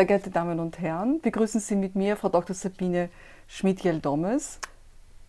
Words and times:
Sehr 0.00 0.06
geehrte 0.06 0.30
Damen 0.30 0.60
und 0.60 0.78
Herren, 0.78 1.20
begrüßen 1.20 1.60
Sie 1.60 1.76
mit 1.76 1.94
mir 1.94 2.16
Frau 2.16 2.30
Dr. 2.30 2.56
Sabine 2.56 3.10
Schmidt-Jell-Dommes. 3.48 4.58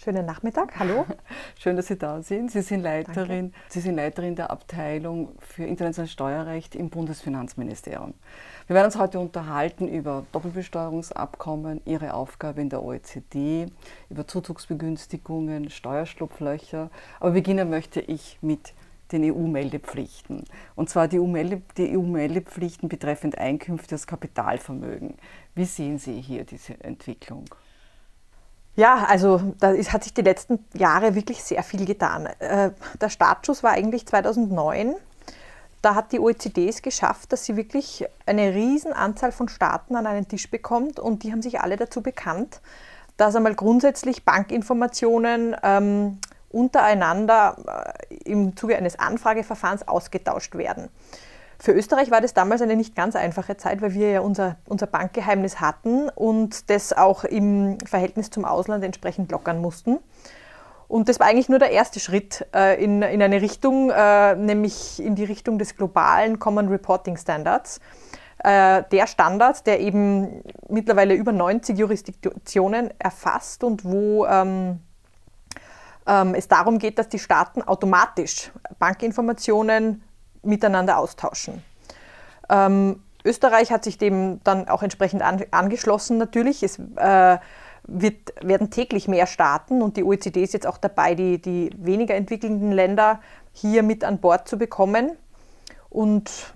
Schönen 0.02 0.26
Nachmittag, 0.26 0.80
hallo. 0.80 1.05
Schön, 1.60 1.76
dass 1.76 1.88
Sie 1.88 1.98
da 1.98 2.22
sind. 2.22 2.52
Sie 2.52 2.62
sind 2.62 2.82
Leiterin, 2.82 3.54
Sie 3.68 3.82
sind 3.82 3.98
Leiterin 3.98 4.38
der 4.38 4.50
Abteilung 4.50 5.36
für 5.40 5.66
internationales 5.66 6.14
Steuerrecht 6.14 6.76
im 6.76 6.90
Bundesfinanzministerium. 6.90 8.14
Wir 8.68 8.76
werden 8.78 8.86
uns 8.86 8.98
heute 8.98 9.20
unterhalten 9.20 9.90
über 9.90 10.26
Doppelbesteuerungsabkommen, 10.32 11.82
Ihre 11.84 12.14
Aufgabe 12.14 12.62
in 12.62 12.70
der 12.70 12.82
OECD, 12.82 13.66
über 14.09 14.26
Zuzugsbegünstigungen, 14.26 15.70
Steuerschlupflöcher. 15.70 16.90
Aber 17.20 17.31
beginnen 17.31 17.70
möchte 17.70 18.00
ich 18.00 18.38
mit 18.42 18.73
den 19.12 19.24
EU-Meldepflichten. 19.24 20.46
Und 20.76 20.90
zwar 20.90 21.08
die 21.08 21.20
EU-Meldepflichten 21.20 22.88
EU 22.88 22.90
betreffend 22.90 23.38
Einkünfte 23.38 23.96
aus 23.96 24.08
Kapitalvermögen. 24.08 25.16
Wie 25.56 25.66
sehen 25.66 25.98
Sie 25.98 26.20
hier 26.22 26.44
diese 26.44 26.82
Entwicklung? 26.84 27.46
Ja, 28.76 29.06
also 29.08 29.54
da 29.60 29.72
ist, 29.72 29.92
hat 29.92 30.04
sich 30.04 30.14
die 30.14 30.22
letzten 30.22 30.66
Jahre 30.74 31.14
wirklich 31.14 31.44
sehr 31.44 31.62
viel 31.62 31.86
getan. 31.86 32.28
Äh, 32.40 32.72
der 33.00 33.10
Startschuss 33.10 33.64
war 33.64 33.72
eigentlich 33.72 34.06
2009. 34.06 34.96
Da 35.82 35.96
hat 35.96 36.12
die 36.12 36.20
OECD 36.20 36.70
es 36.70 36.82
geschafft, 36.82 37.34
dass 37.34 37.46
sie 37.46 37.58
wirklich 37.58 38.06
eine 38.26 38.54
Anzahl 38.94 39.32
von 39.32 39.50
Staaten 39.50 39.96
an 39.96 40.06
einen 40.06 40.28
Tisch 40.28 40.50
bekommt 40.50 41.00
und 41.00 41.23
die 41.23 41.32
haben 41.32 41.42
sich 41.42 41.59
alle 41.59 41.76
dazu 41.76 42.02
bekannt, 42.02 42.62
dass 43.18 43.36
einmal 43.36 43.56
grundsätzlich 43.56 44.23
Bankinformationen 44.23 45.56
ähm, 45.64 46.20
untereinander 46.52 47.94
äh, 48.09 48.16
im 48.30 48.55
Zuge 48.55 48.77
eines 48.77 48.99
Anfrageverfahrens 48.99 49.88
ausgetauscht 49.88 50.55
werden. 50.55 50.89
Für 51.59 51.73
Österreich 51.73 52.09
war 52.09 52.21
das 52.21 52.33
damals 52.33 52.63
eine 52.63 52.75
nicht 52.75 52.95
ganz 52.95 53.16
einfache 53.16 53.55
Zeit, 53.55 53.83
weil 53.83 53.94
wir 53.94 54.09
ja 54.09 54.21
unser, 54.21 54.57
unser 54.66 54.88
Bankgeheimnis 54.88 55.61
hatten 55.61 56.09
und 56.09 56.72
das 56.72 56.91
auch 56.91 57.23
im 57.23 57.77
Verhältnis 57.85 58.31
zum 58.31 58.45
Ausland 58.45 58.83
entsprechend 58.83 59.31
lockern 59.31 59.61
mussten. 59.61 59.99
Und 60.88 61.07
das 61.07 61.19
war 61.19 61.27
eigentlich 61.27 61.49
nur 61.49 61.59
der 61.59 61.72
erste 61.72 61.99
Schritt 61.99 62.47
äh, 62.53 62.83
in, 62.83 63.03
in 63.03 63.22
eine 63.22 63.41
Richtung, 63.41 63.91
äh, 63.91 64.35
nämlich 64.35 65.02
in 65.02 65.16
die 65.16 65.23
Richtung 65.23 65.59
des 65.59 65.77
globalen 65.77 66.39
Common 66.39 66.67
Reporting 66.67 67.16
Standards. 67.16 67.79
Äh, 68.44 68.83
der 68.91 69.05
Standard, 69.05 69.67
der 69.67 69.81
eben 69.81 70.44
mittlerweile 70.67 71.13
über 71.13 71.31
90 71.31 71.77
Jurisdiktionen 71.77 72.89
erfasst 72.97 73.63
und 73.63 73.85
wo 73.85 74.25
ähm, 74.25 74.79
ähm, 76.07 76.33
es 76.35 76.47
darum 76.47 76.80
geht, 76.80 76.99
dass 76.99 77.09
die 77.09 77.19
Staaten 77.19 77.61
automatisch 77.61 78.52
Bankinformationen 78.80 80.03
miteinander 80.44 80.97
austauschen. 80.97 81.63
Ähm, 82.49 83.02
Österreich 83.23 83.71
hat 83.71 83.83
sich 83.83 83.97
dem 83.97 84.39
dann 84.44 84.67
auch 84.67 84.83
entsprechend 84.83 85.22
an, 85.22 85.44
angeschlossen 85.52 86.17
natürlich. 86.17 86.63
Es 86.63 86.79
äh, 86.95 87.38
wird, 87.83 88.33
werden 88.41 88.72
täglich 88.72 89.07
mehr 89.07 89.27
Staaten 89.27 89.81
und 89.81 89.97
die 89.97 90.03
OECD 90.03 90.44
ist 90.44 90.53
jetzt 90.53 90.67
auch 90.67 90.77
dabei, 90.77 91.16
die, 91.16 91.41
die 91.41 91.72
weniger 91.77 92.16
entwickelnden 92.16 92.72
Länder 92.72 93.19
hier 93.53 93.83
mit 93.83 94.03
an 94.03 94.19
Bord 94.19 94.47
zu 94.47 94.57
bekommen. 94.57 95.11
Und 95.89 96.53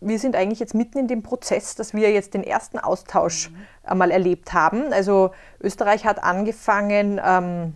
wir 0.00 0.18
sind 0.18 0.36
eigentlich 0.36 0.60
jetzt 0.60 0.74
mitten 0.74 0.98
in 0.98 1.08
dem 1.08 1.22
Prozess, 1.22 1.74
dass 1.74 1.92
wir 1.92 2.10
jetzt 2.10 2.34
den 2.34 2.44
ersten 2.44 2.78
Austausch 2.78 3.50
mhm. 3.50 3.56
einmal 3.84 4.10
erlebt 4.10 4.52
haben. 4.52 4.92
Also 4.92 5.32
Österreich 5.60 6.04
hat 6.04 6.22
angefangen, 6.22 7.20
ähm, 7.24 7.74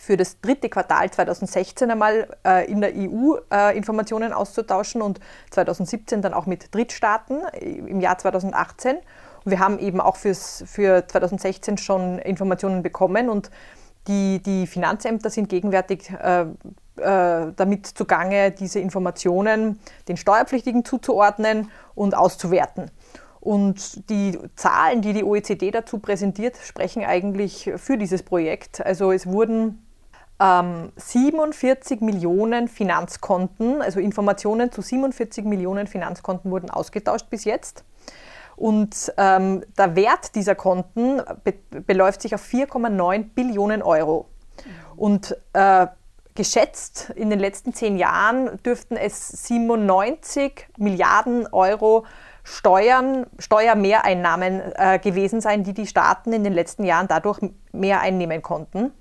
für 0.00 0.16
das 0.16 0.40
dritte 0.40 0.70
Quartal 0.70 1.10
2016 1.10 1.90
einmal 1.90 2.26
äh, 2.44 2.70
in 2.70 2.80
der 2.80 2.92
EU 2.94 3.36
äh, 3.52 3.76
Informationen 3.76 4.32
auszutauschen 4.32 5.02
und 5.02 5.20
2017 5.50 6.22
dann 6.22 6.32
auch 6.32 6.46
mit 6.46 6.74
Drittstaaten 6.74 7.42
äh, 7.52 7.66
im 7.66 8.00
Jahr 8.00 8.16
2018. 8.16 8.96
Und 9.44 9.50
wir 9.50 9.58
haben 9.58 9.78
eben 9.78 10.00
auch 10.00 10.16
fürs, 10.16 10.64
für 10.66 11.06
2016 11.06 11.76
schon 11.76 12.18
Informationen 12.18 12.82
bekommen 12.82 13.28
und 13.28 13.50
die, 14.08 14.42
die 14.42 14.66
Finanzämter 14.66 15.28
sind 15.28 15.50
gegenwärtig 15.50 16.10
äh, 16.10 16.40
äh, 16.42 17.52
damit 17.54 17.86
zugange, 17.86 18.52
diese 18.52 18.80
Informationen 18.80 19.78
den 20.08 20.16
Steuerpflichtigen 20.16 20.86
zuzuordnen 20.86 21.70
und 21.94 22.16
auszuwerten. 22.16 22.90
Und 23.40 24.08
die 24.08 24.38
Zahlen, 24.56 25.02
die 25.02 25.12
die 25.12 25.24
OECD 25.24 25.70
dazu 25.70 25.98
präsentiert, 25.98 26.56
sprechen 26.62 27.04
eigentlich 27.04 27.70
für 27.76 27.98
dieses 27.98 28.22
Projekt. 28.22 28.84
Also 28.84 29.12
es 29.12 29.26
wurden 29.26 29.86
47 30.40 32.00
ähm, 32.00 32.06
Millionen 32.06 32.68
Finanzkonten, 32.68 33.82
also 33.82 34.00
Informationen 34.00 34.72
zu 34.72 34.80
47 34.80 35.44
Millionen 35.44 35.86
Finanzkonten 35.86 36.50
wurden 36.50 36.70
ausgetauscht 36.70 37.28
bis 37.28 37.44
jetzt. 37.44 37.84
Und 38.56 39.12
ähm, 39.16 39.62
der 39.76 39.96
Wert 39.96 40.34
dieser 40.34 40.54
Konten 40.54 41.22
be 41.44 41.54
beläuft 41.82 42.22
sich 42.22 42.34
auf 42.34 42.42
4,9 42.42 43.34
Billionen 43.34 43.82
Euro. 43.82 44.26
Und 44.96 45.36
äh, 45.52 45.86
geschätzt 46.34 47.10
in 47.16 47.28
den 47.30 47.38
letzten 47.38 47.74
zehn 47.74 47.96
Jahren 47.96 48.62
dürften 48.62 48.96
es 48.96 49.28
97 49.46 50.68
Milliarden 50.78 51.46
Euro 51.52 52.06
Steuern, 52.44 53.26
Steuermehreinnahmen 53.38 54.62
äh, 54.74 54.98
gewesen 54.98 55.40
sein, 55.40 55.64
die 55.64 55.74
die 55.74 55.86
Staaten 55.86 56.32
in 56.32 56.44
den 56.44 56.54
letzten 56.54 56.84
Jahren 56.84 57.08
dadurch 57.08 57.40
mehr 57.72 58.00
einnehmen 58.00 58.40
konnten. 58.40 58.92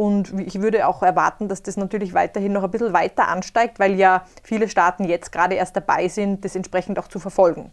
Und 0.00 0.32
ich 0.40 0.62
würde 0.62 0.86
auch 0.86 1.02
erwarten, 1.02 1.48
dass 1.48 1.62
das 1.62 1.76
natürlich 1.76 2.14
weiterhin 2.14 2.54
noch 2.54 2.62
ein 2.62 2.70
bisschen 2.70 2.94
weiter 2.94 3.28
ansteigt, 3.28 3.78
weil 3.78 3.96
ja 3.96 4.24
viele 4.42 4.66
Staaten 4.66 5.04
jetzt 5.04 5.30
gerade 5.30 5.56
erst 5.56 5.76
dabei 5.76 6.08
sind, 6.08 6.42
das 6.42 6.56
entsprechend 6.56 6.98
auch 6.98 7.06
zu 7.06 7.18
verfolgen. 7.18 7.70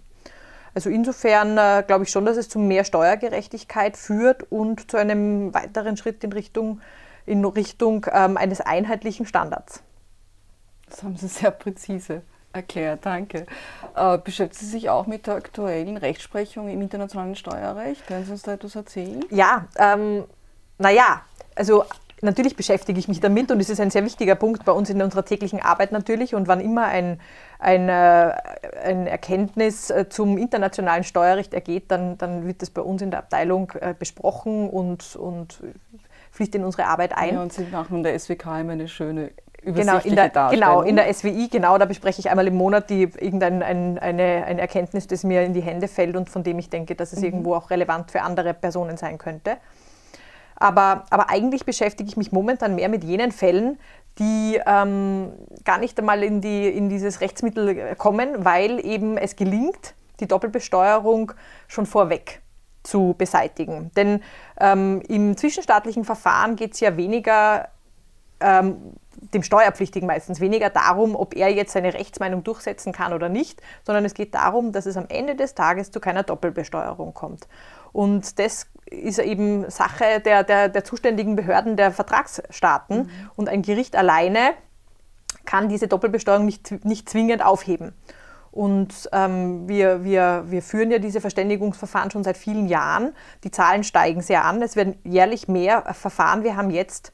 Also 0.75 0.89
insofern 0.89 1.57
äh, 1.57 1.85
glaube 1.87 2.03
ich 2.03 2.09
schon, 2.09 2.25
dass 2.25 2.35
es 2.35 2.49
zu 2.49 2.59
mehr 2.59 2.83
Steuergerechtigkeit 2.83 3.95
führt 3.95 4.43
und 4.51 4.91
zu 4.91 4.97
einem 4.97 5.53
weiteren 5.53 5.95
Schritt 5.95 6.21
in 6.25 6.33
Richtung, 6.33 6.81
in 7.25 7.45
Richtung 7.45 8.05
ähm, 8.11 8.35
eines 8.35 8.59
einheitlichen 8.59 9.25
Standards. 9.25 9.81
Das 10.89 11.03
haben 11.03 11.15
Sie 11.15 11.29
sehr 11.29 11.51
präzise 11.51 12.23
erklärt, 12.51 13.05
danke. 13.05 13.45
Äh, 13.95 14.17
beschäftigen 14.17 14.65
Sie 14.65 14.69
sich 14.69 14.89
auch 14.89 15.07
mit 15.07 15.27
der 15.27 15.35
aktuellen 15.35 15.95
Rechtsprechung 15.95 16.67
im 16.67 16.81
internationalen 16.81 17.37
Steuerrecht? 17.37 18.05
Können 18.05 18.25
Sie 18.25 18.33
uns 18.33 18.41
da 18.41 18.51
etwas 18.51 18.75
erzählen? 18.75 19.23
Ja, 19.29 19.69
ähm, 19.77 20.25
naja, 20.77 21.21
also 21.55 21.85
Natürlich 22.21 22.55
beschäftige 22.55 22.99
ich 22.99 23.07
mich 23.07 23.19
damit 23.19 23.51
und 23.51 23.59
es 23.59 23.69
ist 23.69 23.79
ein 23.79 23.91
sehr 23.91 24.03
wichtiger 24.03 24.33
Punkt 24.33 24.65
bei 24.65 24.71
uns 24.71 24.89
in 24.89 25.01
unserer 25.01 25.23
täglichen 25.23 25.61
Arbeit 25.61 25.91
natürlich. 25.91 26.33
Und 26.33 26.47
wann 26.47 26.59
immer 26.59 26.85
ein, 26.85 27.19
ein, 27.59 27.89
äh, 27.89 28.33
ein 28.83 29.05
Erkenntnis 29.05 29.91
äh, 29.91 30.09
zum 30.09 30.37
internationalen 30.39 31.03
Steuerrecht 31.03 31.53
ergeht, 31.53 31.91
dann, 31.91 32.17
dann 32.17 32.47
wird 32.47 32.63
das 32.63 32.71
bei 32.71 32.81
uns 32.81 33.03
in 33.03 33.11
der 33.11 33.19
Abteilung 33.19 33.71
äh, 33.79 33.93
besprochen 33.97 34.67
und, 34.67 35.15
und 35.15 35.61
fließt 36.31 36.55
in 36.55 36.63
unsere 36.63 36.87
Arbeit 36.87 37.15
ein. 37.15 37.35
Ja, 37.35 37.41
und 37.41 37.53
Sie 37.53 37.65
machen 37.65 37.97
in 37.97 38.03
der 38.03 38.17
SWK 38.17 38.61
immer 38.61 38.73
eine 38.73 38.87
schöne 38.87 39.31
Genau 39.63 39.97
in, 39.97 40.15
der, 40.15 40.29
genau, 40.29 40.81
in 40.81 40.95
der 40.95 41.13
SWI, 41.13 41.49
genau, 41.49 41.77
da 41.77 41.85
bespreche 41.85 42.19
ich 42.19 42.29
einmal 42.29 42.47
im 42.47 42.55
Monat 42.55 42.89
die, 42.89 43.01
irgendein 43.01 43.61
ein, 43.61 43.99
eine, 43.99 44.45
eine 44.45 44.61
Erkenntnis, 44.61 45.07
das 45.07 45.23
mir 45.23 45.43
in 45.43 45.53
die 45.53 45.61
Hände 45.61 45.89
fällt 45.89 46.15
und 46.15 46.29
von 46.29 46.43
dem 46.43 46.57
ich 46.57 46.69
denke, 46.69 46.95
dass 46.95 47.11
es 47.11 47.19
mhm. 47.19 47.25
irgendwo 47.25 47.55
auch 47.55 47.69
relevant 47.69 48.11
für 48.11 48.21
andere 48.21 48.53
Personen 48.53 48.95
sein 48.95 49.17
könnte. 49.17 49.57
Aber, 50.57 51.05
aber 51.09 51.29
eigentlich 51.29 51.65
beschäftige 51.65 52.09
ich 52.09 52.17
mich 52.17 52.31
momentan 52.31 52.75
mehr 52.75 52.89
mit 52.89 53.03
jenen 53.03 53.31
Fällen, 53.31 53.79
die 54.19 54.59
ähm, 54.65 55.31
gar 55.63 55.77
nicht 55.77 55.97
einmal 55.99 56.23
in, 56.23 56.41
die, 56.41 56.67
in 56.67 56.89
dieses 56.89 57.21
Rechtsmittel 57.21 57.95
kommen, 57.95 58.43
weil 58.43 58.83
eben 58.83 59.17
es 59.17 59.35
gelingt, 59.35 59.93
die 60.19 60.27
Doppelbesteuerung 60.27 61.33
schon 61.67 61.85
vorweg 61.85 62.41
zu 62.81 63.13
beseitigen. 63.17 63.91
Denn 63.95 64.23
ähm, 64.59 65.01
im 65.07 65.37
zwischenstaatlichen 65.37 66.03
Verfahren 66.03 66.55
geht 66.55 66.73
es 66.73 66.79
ja 66.79 66.97
weniger 66.97 67.69
ähm, 68.39 68.93
dem 69.33 69.43
Steuerpflichtigen 69.43 70.07
meistens 70.07 70.39
weniger 70.39 70.69
darum, 70.69 71.15
ob 71.15 71.35
er 71.35 71.49
jetzt 71.49 71.73
seine 71.73 71.93
Rechtsmeinung 71.93 72.43
durchsetzen 72.43 72.93
kann 72.93 73.13
oder 73.13 73.29
nicht, 73.29 73.61
sondern 73.83 74.05
es 74.05 74.13
geht 74.13 74.35
darum, 74.35 74.71
dass 74.71 74.85
es 74.85 74.95
am 74.95 75.05
Ende 75.09 75.35
des 75.35 75.55
Tages 75.55 75.91
zu 75.91 75.99
keiner 75.99 76.23
Doppelbesteuerung 76.23 77.13
kommt. 77.13 77.47
Und 77.93 78.37
das 78.39 78.67
ist 78.89 79.19
eben 79.19 79.69
Sache 79.69 80.21
der, 80.23 80.43
der, 80.43 80.69
der 80.69 80.83
zuständigen 80.83 81.35
Behörden 81.35 81.75
der 81.75 81.91
Vertragsstaaten 81.91 82.97
mhm. 82.97 83.09
und 83.35 83.49
ein 83.49 83.61
Gericht 83.61 83.95
alleine 83.95 84.53
kann 85.45 85.69
diese 85.69 85.87
Doppelbesteuerung 85.87 86.45
nicht, 86.45 86.83
nicht 86.85 87.09
zwingend 87.09 87.43
aufheben. 87.43 87.93
Und 88.51 89.09
ähm, 89.11 89.67
wir, 89.67 90.03
wir, 90.03 90.45
wir 90.47 90.61
führen 90.61 90.89
ja 90.89 90.99
diese 90.99 91.21
Verständigungsverfahren 91.21 92.09
schon 92.11 92.23
seit 92.23 92.37
vielen 92.37 92.67
Jahren. 92.67 93.13
Die 93.43 93.51
Zahlen 93.51 93.83
steigen 93.83 94.21
sehr 94.21 94.45
an. 94.45 94.61
Es 94.61 94.75
werden 94.75 94.97
jährlich 95.03 95.47
mehr 95.47 95.93
Verfahren. 95.93 96.43
Wir 96.43 96.55
haben 96.55 96.71
jetzt 96.71 97.11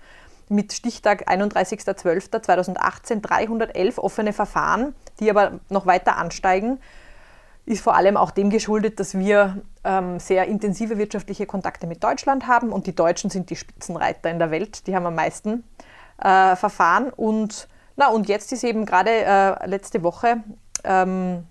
mit 0.48 0.72
Stichtag 0.72 1.30
31.12.2018 1.30 3.22
311 3.22 3.98
offene 3.98 4.32
Verfahren, 4.32 4.96
die 5.20 5.30
aber 5.30 5.60
noch 5.70 5.86
weiter 5.86 6.18
ansteigen 6.18 6.80
ist 7.66 7.84
vor 7.84 7.96
allem 7.96 8.18
auch 8.18 8.32
dem 8.32 8.50
geschuldet, 8.50 9.00
dass 9.00 9.18
wir 9.18 9.62
ähm, 9.84 10.20
sehr 10.20 10.48
intensive 10.48 10.98
wirtschaftliche 10.98 11.46
Kontakte 11.46 11.88
mit 11.88 12.04
Deutschland 12.04 12.48
haben 12.48 12.72
und 12.72 12.88
die 12.88 12.96
Deutschen 12.96 13.30
sind 13.30 13.50
die 13.50 13.56
Spitzenreiter 13.56 14.30
in 14.30 14.40
der 14.40 14.52
Welt, 14.52 14.88
die 14.88 14.96
haben 14.96 15.06
am 15.06 15.16
meisten 15.16 15.64
äh, 16.22 16.56
Verfahren. 16.56 17.10
Und, 17.10 17.68
na, 17.96 18.10
und 18.10 18.28
jetzt 18.28 18.52
ist 18.54 18.64
eben 18.64 18.86
gerade 18.86 19.10
äh, 19.10 19.68
letzte 19.68 20.04
Woche 20.04 20.44
ähm, 20.84 21.48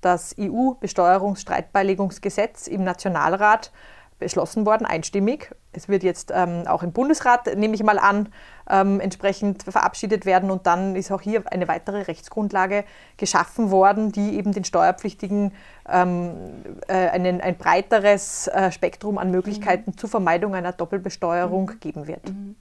das 0.00 0.34
EU-Besteuerungsstreitbeilegungsgesetz 0.38 2.68
im 2.68 2.84
Nationalrat 2.84 3.72
beschlossen 4.18 4.64
worden, 4.64 4.86
einstimmig. 4.86 5.54
Es 5.72 5.88
wird 5.88 6.02
jetzt 6.02 6.32
ähm, 6.34 6.64
auch 6.66 6.82
im 6.82 6.92
Bundesrat, 6.92 7.54
nehme 7.56 7.74
ich 7.74 7.82
mal 7.82 7.98
an, 7.98 8.30
ähm, 8.68 9.00
entsprechend 9.00 9.62
verabschiedet 9.64 10.24
werden. 10.24 10.50
Und 10.50 10.66
dann 10.66 10.96
ist 10.96 11.12
auch 11.12 11.20
hier 11.20 11.42
eine 11.52 11.68
weitere 11.68 12.02
Rechtsgrundlage 12.02 12.84
geschaffen 13.18 13.70
worden, 13.70 14.12
die 14.12 14.36
eben 14.36 14.52
den 14.52 14.64
Steuerpflichtigen 14.64 15.52
ähm, 15.88 16.34
äh, 16.88 16.94
einen, 17.08 17.40
ein 17.40 17.56
breiteres 17.56 18.48
äh, 18.48 18.72
Spektrum 18.72 19.18
an 19.18 19.30
Möglichkeiten 19.30 19.90
mhm. 19.90 19.98
zur 19.98 20.08
Vermeidung 20.08 20.54
einer 20.54 20.72
Doppelbesteuerung 20.72 21.72
mhm. 21.74 21.80
geben 21.80 22.06
wird. 22.06 22.28
Mhm. 22.28 22.56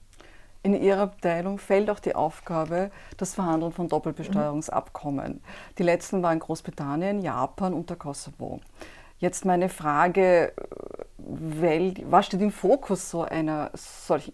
In 0.66 0.74
Ihrer 0.74 1.02
Abteilung 1.02 1.60
fällt 1.60 1.92
auch 1.92 2.00
die 2.00 2.16
Aufgabe, 2.16 2.90
das 3.18 3.36
Verhandeln 3.36 3.72
von 3.72 3.88
Doppelbesteuerungsabkommen. 3.88 5.42
Die 5.78 5.84
letzten 5.84 6.24
waren 6.24 6.40
Großbritannien, 6.40 7.22
Japan 7.22 7.72
und 7.76 7.92
der 7.92 7.98
Kosovo. 7.98 8.60
Jetzt 9.18 9.46
meine 9.46 9.70
Frage, 9.70 10.52
was 11.18 12.26
steht 12.26 12.42
im 12.42 12.52
Fokus 12.52 13.10
so 13.10 13.24
einer, 13.24 13.72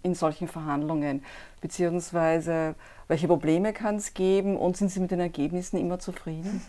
in 0.01 0.15
solchen 0.15 0.47
Verhandlungen? 0.47 1.23
Beziehungsweise 1.61 2.75
welche 3.07 3.27
Probleme 3.27 3.73
kann 3.73 3.97
es 3.97 4.13
geben 4.13 4.57
und 4.57 4.77
sind 4.77 4.89
Sie 4.89 4.99
mit 4.99 5.11
den 5.11 5.19
Ergebnissen 5.19 5.77
immer 5.77 5.99
zufrieden? 5.99 6.65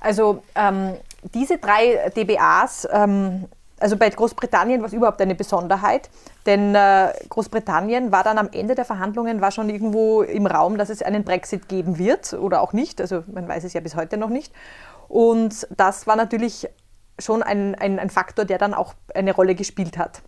Also 0.00 0.42
ähm, 0.54 0.94
diese 1.32 1.58
drei 1.58 2.10
DBAs, 2.14 2.86
ähm, 2.92 3.46
also 3.80 3.96
bei 3.96 4.08
Großbritannien 4.10 4.80
war 4.80 4.86
es 4.88 4.92
überhaupt 4.92 5.20
eine 5.20 5.34
Besonderheit, 5.34 6.10
denn 6.46 6.74
äh, 6.74 7.12
Großbritannien 7.28 8.12
war 8.12 8.22
dann 8.22 8.38
am 8.38 8.50
Ende 8.52 8.74
der 8.74 8.84
Verhandlungen 8.84 9.40
war 9.40 9.50
schon 9.50 9.70
irgendwo 9.70 10.22
im 10.22 10.46
Raum, 10.46 10.78
dass 10.78 10.90
es 10.90 11.02
einen 11.02 11.24
Brexit 11.24 11.68
geben 11.68 11.98
wird 11.98 12.34
oder 12.34 12.60
auch 12.60 12.72
nicht. 12.72 13.00
Also 13.00 13.24
man 13.26 13.48
weiß 13.48 13.64
es 13.64 13.72
ja 13.72 13.80
bis 13.80 13.96
heute 13.96 14.16
noch 14.16 14.28
nicht. 14.28 14.52
Und 15.08 15.66
das 15.76 16.06
war 16.06 16.16
natürlich 16.16 16.68
schon 17.18 17.42
ein, 17.42 17.74
ein, 17.74 17.98
ein 17.98 18.10
Faktor, 18.10 18.44
der 18.44 18.58
dann 18.58 18.74
auch 18.74 18.94
eine 19.14 19.34
Rolle 19.34 19.54
gespielt 19.54 19.98
hat 19.98 20.22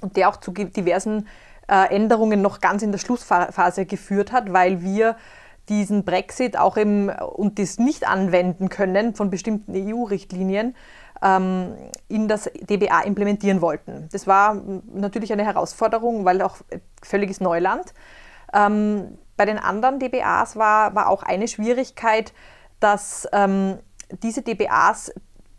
und 0.00 0.16
der 0.16 0.28
auch 0.28 0.36
zu 0.36 0.52
diversen 0.52 1.28
äh, 1.68 1.94
Änderungen 1.94 2.42
noch 2.42 2.60
ganz 2.60 2.82
in 2.82 2.92
der 2.92 2.98
Schlussphase 2.98 3.86
geführt 3.86 4.32
hat, 4.32 4.52
weil 4.52 4.82
wir 4.82 5.16
diesen 5.68 6.04
Brexit 6.04 6.58
auch 6.58 6.76
im, 6.76 7.08
und 7.08 7.58
das 7.58 7.78
Nicht-Anwenden 7.78 8.68
können 8.68 9.14
von 9.14 9.30
bestimmten 9.30 9.74
EU-Richtlinien 9.74 10.74
ähm, 11.22 11.74
in 12.08 12.28
das 12.28 12.50
DBA 12.60 13.00
implementieren 13.00 13.62
wollten. 13.62 14.08
Das 14.12 14.26
war 14.26 14.60
natürlich 14.92 15.32
eine 15.32 15.44
Herausforderung, 15.44 16.24
weil 16.24 16.42
auch 16.42 16.58
völliges 17.02 17.40
Neuland. 17.40 17.94
Ähm, 18.52 19.18
bei 19.36 19.46
den 19.46 19.58
anderen 19.58 19.98
DBAs 19.98 20.56
war, 20.56 20.94
war 20.94 21.08
auch 21.08 21.22
eine 21.22 21.48
Schwierigkeit, 21.48 22.32
dass 22.78 23.26
ähm, 23.32 23.78
diese 24.22 24.42
DBAs 24.42 25.12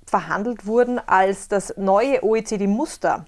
verhandelt 0.05 0.65
wurden, 0.65 0.99
als 0.99 1.47
das 1.47 1.73
neue 1.77 2.23
OECD-Muster 2.23 3.25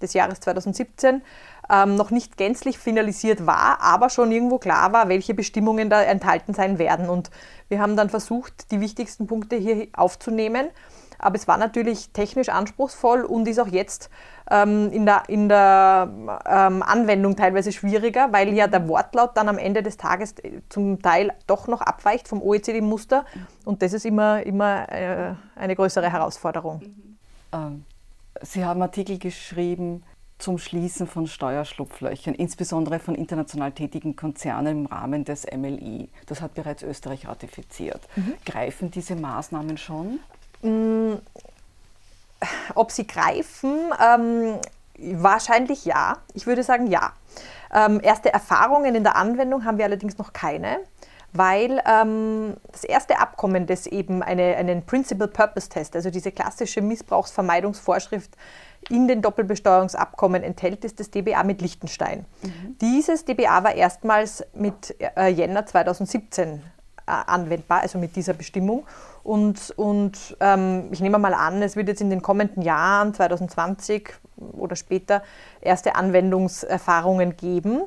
des 0.00 0.14
Jahres 0.14 0.40
2017 0.40 1.22
ähm, 1.70 1.94
noch 1.94 2.10
nicht 2.10 2.36
gänzlich 2.36 2.78
finalisiert 2.78 3.46
war, 3.46 3.80
aber 3.80 4.10
schon 4.10 4.32
irgendwo 4.32 4.58
klar 4.58 4.92
war, 4.92 5.08
welche 5.08 5.34
Bestimmungen 5.34 5.90
da 5.90 6.02
enthalten 6.02 6.54
sein 6.54 6.78
werden. 6.78 7.08
Und 7.08 7.30
wir 7.68 7.80
haben 7.80 7.96
dann 7.96 8.10
versucht, 8.10 8.70
die 8.70 8.80
wichtigsten 8.80 9.26
Punkte 9.26 9.56
hier 9.56 9.88
aufzunehmen 9.92 10.68
aber 11.20 11.36
es 11.36 11.46
war 11.48 11.58
natürlich 11.58 12.10
technisch 12.10 12.48
anspruchsvoll 12.48 13.22
und 13.22 13.46
ist 13.46 13.58
auch 13.58 13.68
jetzt 13.68 14.10
ähm, 14.50 14.90
in 14.92 15.06
der, 15.06 15.22
in 15.28 15.48
der 15.48 16.10
ähm, 16.46 16.82
Anwendung 16.82 17.36
teilweise 17.36 17.72
schwieriger, 17.72 18.32
weil 18.32 18.52
ja 18.54 18.66
der 18.66 18.88
Wortlaut 18.88 19.36
dann 19.36 19.48
am 19.48 19.58
Ende 19.58 19.82
des 19.82 19.96
Tages 19.96 20.34
zum 20.68 21.00
Teil 21.02 21.32
doch 21.46 21.68
noch 21.68 21.80
abweicht 21.80 22.28
vom 22.28 22.42
OECD-Muster 22.42 23.24
und 23.64 23.82
das 23.82 23.92
ist 23.92 24.04
immer, 24.04 24.44
immer 24.44 24.90
äh, 24.90 25.34
eine 25.56 25.76
größere 25.76 26.10
Herausforderung. 26.10 26.82
Ähm, 27.52 27.84
Sie 28.42 28.64
haben 28.64 28.80
Artikel 28.80 29.18
geschrieben, 29.18 30.02
zum 30.40 30.58
Schließen 30.58 31.06
von 31.06 31.26
Steuerschlupflöchern, 31.26 32.34
insbesondere 32.34 32.98
von 32.98 33.14
international 33.14 33.72
tätigen 33.72 34.16
Konzernen 34.16 34.80
im 34.80 34.86
Rahmen 34.86 35.24
des 35.24 35.46
MLI. 35.46 36.08
Das 36.26 36.40
hat 36.40 36.54
bereits 36.54 36.82
Österreich 36.82 37.28
ratifiziert. 37.28 38.00
Mhm. 38.16 38.34
Greifen 38.44 38.90
diese 38.90 39.16
Maßnahmen 39.16 39.76
schon? 39.76 40.20
Mm, 40.62 41.14
ob 42.74 42.90
sie 42.90 43.06
greifen, 43.06 43.92
ähm, 44.02 44.58
wahrscheinlich 44.98 45.84
ja. 45.84 46.18
Ich 46.34 46.46
würde 46.46 46.62
sagen 46.62 46.86
ja. 46.86 47.12
Ähm, 47.72 48.00
erste 48.02 48.32
Erfahrungen 48.32 48.94
in 48.94 49.04
der 49.04 49.16
Anwendung 49.16 49.64
haben 49.64 49.78
wir 49.78 49.84
allerdings 49.84 50.18
noch 50.18 50.32
keine, 50.32 50.78
weil 51.32 51.80
ähm, 51.86 52.56
das 52.72 52.82
erste 52.84 53.20
Abkommen, 53.20 53.66
das 53.66 53.86
eben 53.86 54.22
eine, 54.22 54.56
einen 54.56 54.84
Principal 54.84 55.28
Purpose 55.28 55.68
Test, 55.68 55.94
also 55.94 56.10
diese 56.10 56.32
klassische 56.32 56.80
Missbrauchsvermeidungsvorschrift 56.82 58.30
in 58.88 59.06
den 59.06 59.22
Doppelbesteuerungsabkommen 59.22 60.42
enthält, 60.42 60.84
ist 60.84 60.98
das 60.98 61.10
DBA 61.10 61.44
mit 61.44 61.60
Liechtenstein. 61.60 62.24
Mhm. 62.42 62.76
Dieses 62.80 63.24
DBA 63.24 63.62
war 63.62 63.74
erstmals 63.74 64.44
mit 64.54 64.96
äh, 65.16 65.28
Jänner 65.28 65.66
2017 65.66 66.48
äh, 66.48 66.60
anwendbar, 67.06 67.82
also 67.82 67.98
mit 67.98 68.16
dieser 68.16 68.32
Bestimmung. 68.32 68.86
Und, 69.22 69.72
und 69.76 70.36
ähm, 70.40 70.88
ich 70.92 71.00
nehme 71.00 71.18
mal 71.18 71.34
an, 71.34 71.62
es 71.62 71.76
wird 71.76 71.88
jetzt 71.88 72.00
in 72.00 72.10
den 72.10 72.22
kommenden 72.22 72.62
Jahren, 72.62 73.12
2020 73.12 74.14
oder 74.52 74.76
später, 74.76 75.22
erste 75.60 75.94
Anwendungserfahrungen 75.94 77.36
geben. 77.36 77.82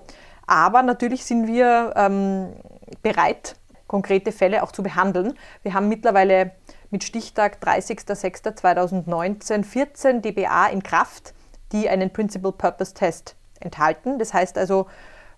Aber 0.46 0.84
natürlich 0.84 1.26
sind 1.26 1.48
wir 1.48 1.94
ähm, 1.96 2.54
bereit, 3.02 3.56
konkrete 3.88 4.32
Fälle 4.32 4.64
auch 4.64 4.72
zu 4.72 4.84
behandeln. 4.84 5.34
Wir 5.64 5.74
haben 5.74 5.90
mittlerweile 5.90 6.52
mit 6.92 7.04
Stichtag 7.04 7.58
30.06.2019 7.64 9.64
14 9.64 10.22
DBA 10.22 10.68
in 10.68 10.84
Kraft, 10.84 11.34
die 11.72 11.90
einen 11.90 12.12
Principal 12.12 12.52
Purpose 12.52 12.94
Test 12.94 13.36
enthalten. 13.60 14.20
Das 14.20 14.34
heißt 14.34 14.58
also, 14.58 14.88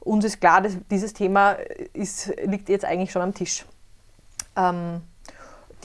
uns 0.01 0.25
ist 0.25 0.41
klar, 0.41 0.61
dass 0.61 0.77
dieses 0.91 1.13
Thema 1.13 1.53
ist, 1.93 2.33
liegt 2.43 2.69
jetzt 2.69 2.85
eigentlich 2.85 3.11
schon 3.11 3.21
am 3.21 3.33
Tisch. 3.33 3.65
Ähm, 4.55 5.01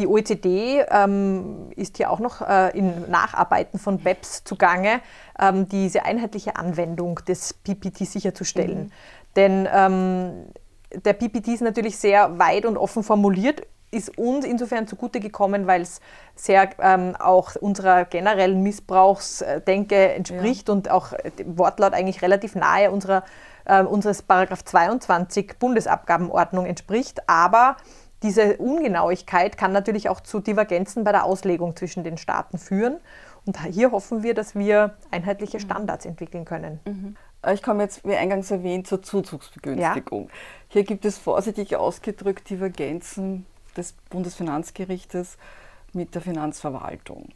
die 0.00 0.06
OECD 0.06 0.82
ähm, 0.90 1.70
ist 1.76 1.98
hier 1.98 2.10
auch 2.10 2.18
noch 2.18 2.40
äh, 2.40 2.76
in 2.76 3.10
Nacharbeiten 3.10 3.78
von 3.78 3.98
BEPS 3.98 4.44
zugange, 4.44 5.00
ähm, 5.38 5.68
diese 5.68 6.04
einheitliche 6.04 6.56
Anwendung 6.56 7.20
des 7.28 7.52
PPT 7.52 7.98
sicherzustellen. 7.98 8.84
Mhm. 8.84 8.90
Denn 9.36 9.68
ähm, 9.72 10.32
der 11.04 11.12
PPT 11.12 11.48
ist 11.48 11.60
natürlich 11.60 11.98
sehr 11.98 12.38
weit 12.38 12.64
und 12.64 12.76
offen 12.76 13.02
formuliert, 13.02 13.62
ist 13.92 14.16
uns 14.16 14.44
insofern 14.44 14.86
zugute 14.86 15.20
gekommen, 15.20 15.66
weil 15.66 15.82
es 15.82 16.00
sehr 16.34 16.70
ähm, 16.80 17.16
auch 17.18 17.56
unserer 17.56 18.04
generellen 18.04 18.62
Missbrauchsdenke 18.62 20.14
entspricht 20.14 20.68
ja. 20.68 20.74
und 20.74 20.90
auch 20.90 21.12
dem 21.38 21.58
Wortlaut 21.58 21.92
eigentlich 21.92 22.22
relativ 22.22 22.54
nahe 22.54 22.90
unserer, 22.90 23.24
äh, 23.64 23.82
unseres 23.82 24.22
Paragraph 24.22 24.64
22 24.64 25.58
Bundesabgabenordnung 25.58 26.66
entspricht. 26.66 27.28
Aber 27.28 27.76
diese 28.22 28.58
Ungenauigkeit 28.58 29.56
kann 29.56 29.72
natürlich 29.72 30.08
auch 30.08 30.20
zu 30.20 30.40
Divergenzen 30.40 31.04
bei 31.04 31.12
der 31.12 31.24
Auslegung 31.24 31.74
zwischen 31.76 32.04
den 32.04 32.18
Staaten 32.18 32.58
führen. 32.58 32.98
Und 33.46 33.58
hier 33.64 33.92
hoffen 33.92 34.22
wir, 34.22 34.34
dass 34.34 34.54
wir 34.54 34.96
einheitliche 35.10 35.56
mhm. 35.56 35.62
Standards 35.62 36.04
entwickeln 36.04 36.44
können. 36.44 36.80
Mhm. 36.84 37.16
Ich 37.52 37.62
komme 37.62 37.82
jetzt, 37.82 38.06
wie 38.06 38.14
eingangs 38.14 38.50
erwähnt, 38.50 38.86
zur 38.86 39.02
Zuzugsbegünstigung. 39.02 40.24
Ja. 40.24 40.30
Hier 40.68 40.84
gibt 40.84 41.06
es 41.06 41.16
vorsichtig 41.16 41.76
ausgedrückt 41.76 42.50
Divergenzen 42.50 43.46
des 43.76 43.92
Bundesfinanzgerichtes 44.10 45.38
mit 45.94 46.14
der 46.14 46.20
Finanzverwaltung. 46.20 47.30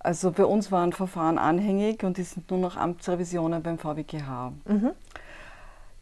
Also 0.00 0.32
bei 0.32 0.44
uns 0.44 0.72
waren 0.72 0.92
Verfahren 0.92 1.38
anhängig 1.38 2.02
und 2.02 2.16
die 2.16 2.22
sind 2.22 2.50
nur 2.50 2.60
noch 2.60 2.76
Amtsrevisionen 2.76 3.62
beim 3.62 3.78
VWGH. 3.78 4.52
Mhm. 4.64 4.90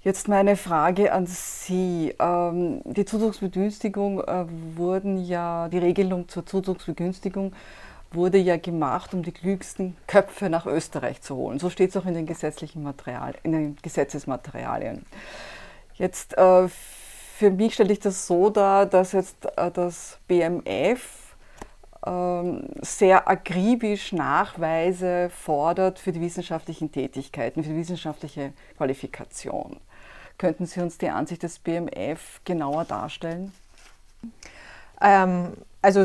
Jetzt 0.05 0.29
meine 0.29 0.57
Frage 0.57 1.15
an 1.15 1.27
Sie. 1.27 2.15
Ähm, 2.21 2.83
die 2.85 3.07
Zuzugsbegünstigung 3.07 4.21
äh, 4.21 4.45
wurden 4.77 5.25
ja, 5.25 5.71
die 5.71 5.79
Regelung 5.79 6.29
zur 6.29 6.45
Zuzugsbegünstigung 6.45 7.55
wurde 8.13 8.37
ja 8.37 8.59
gemacht, 8.59 9.15
um 9.15 9.23
die 9.23 9.33
klügsten 9.33 9.97
Köpfe 10.07 10.51
nach 10.51 10.67
Österreich 10.67 11.23
zu 11.23 11.37
holen. 11.37 11.59
So 11.59 11.71
steht 11.71 11.89
es 11.89 11.97
auch 11.97 12.05
in 12.05 12.13
den 12.13 12.27
gesetzlichen 12.27 12.83
Material, 12.83 13.35
in 13.45 13.53
den 13.53 13.77
Gesetzesmaterialien. 13.81 15.07
Jetzt 15.95 16.37
äh, 16.37 16.69
für 16.69 17.51
mich 17.51 17.73
stelle 17.73 17.95
ich 17.95 18.01
das 18.01 18.27
so 18.27 18.51
dar, 18.51 18.85
dass 18.85 19.13
jetzt 19.13 19.47
äh, 19.57 19.71
das 19.71 20.19
BMF 20.29 21.35
ähm, 22.07 22.69
sehr 22.83 23.27
akribisch 23.27 24.13
Nachweise 24.13 25.31
fordert 25.31 25.99
für 25.99 26.13
die 26.13 26.21
wissenschaftlichen 26.21 26.93
Tätigkeiten, 26.93 27.65
für 27.65 27.71
die 27.71 27.77
wissenschaftliche 27.79 28.53
Qualifikation. 28.77 29.81
Könnten 30.39 30.67
Sie 30.67 30.81
uns 30.81 30.99
die 30.99 31.09
Ansicht 31.09 31.43
des 31.43 31.59
BMF 31.59 32.41
genauer 32.45 32.85
darstellen? 32.85 33.53
Ähm, 35.01 35.53
also 35.81 36.05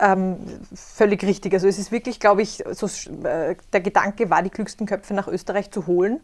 ähm, 0.00 0.36
völlig 0.74 1.22
richtig. 1.24 1.52
Also 1.54 1.66
es 1.66 1.78
ist 1.78 1.90
wirklich, 1.90 2.20
glaube 2.20 2.42
ich, 2.42 2.62
so, 2.72 2.86
äh, 3.26 3.56
der 3.72 3.80
Gedanke 3.80 4.30
war, 4.30 4.42
die 4.42 4.50
klügsten 4.50 4.86
Köpfe 4.86 5.14
nach 5.14 5.28
Österreich 5.28 5.70
zu 5.70 5.86
holen. 5.86 6.20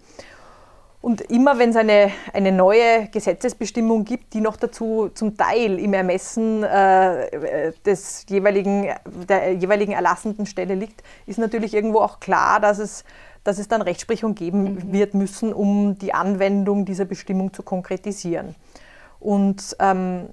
Und 1.05 1.21
immer 1.21 1.59
wenn 1.59 1.69
es 1.69 1.77
eine, 1.77 2.11
eine 2.33 2.51
neue 2.51 3.09
Gesetzesbestimmung 3.09 4.07
gibt, 4.07 4.33
die 4.33 4.41
noch 4.41 4.57
dazu 4.57 5.11
zum 5.13 5.37
Teil 5.37 5.79
im 5.79 5.93
Ermessen 5.93 6.63
äh, 6.63 7.73
des 7.85 8.25
jeweiligen, 8.27 8.89
der 9.29 9.53
jeweiligen 9.53 9.93
erlassenden 9.93 10.47
Stelle 10.47 10.75
liegt, 10.75 11.03
ist 11.27 11.39
natürlich 11.39 11.75
irgendwo 11.75 11.99
auch 11.99 12.21
klar, 12.21 12.59
dass 12.59 12.79
es, 12.79 13.05
dass 13.45 13.59
es 13.59 13.69
dann 13.69 13.83
Rechtsprechung 13.83 14.35
geben 14.35 14.63
mhm. 14.63 14.93
wird 14.93 15.15
müssen, 15.15 15.53
um 15.53 15.99
die 15.99 16.15
Anwendung 16.15 16.85
dieser 16.85 17.05
Bestimmung 17.05 17.53
zu 17.53 17.63
konkretisieren. 17.63 18.55
Und 19.21 19.77
ähm, 19.79 20.29